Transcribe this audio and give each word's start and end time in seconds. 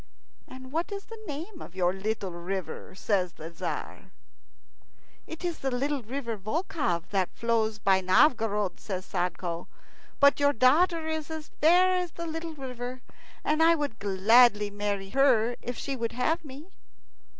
"And 0.47 0.71
what 0.71 0.91
is 0.91 1.05
the 1.05 1.23
name 1.27 1.61
of 1.61 1.75
your 1.75 1.93
little 1.93 2.31
river?" 2.31 2.95
says 2.95 3.33
the 3.33 3.51
Tzar. 3.51 4.05
"It 5.27 5.45
is 5.45 5.59
the 5.59 5.69
little 5.69 6.01
river 6.01 6.37
Volkhov 6.37 7.09
that 7.11 7.29
flows 7.35 7.77
by 7.77 8.01
Novgorod," 8.01 8.79
says 8.79 9.05
Sadko; 9.05 9.67
"but 10.19 10.39
your 10.39 10.53
daughter 10.53 11.07
is 11.07 11.29
as 11.29 11.49
fair 11.61 11.93
as 11.93 12.13
the 12.13 12.25
little 12.25 12.55
river, 12.55 13.03
and 13.43 13.61
I 13.61 13.75
would 13.75 13.99
gladly 13.99 14.71
marry 14.71 15.09
her 15.11 15.55
if 15.61 15.77
she 15.77 15.95
will 15.95 16.09
have 16.13 16.43
me." 16.43 16.71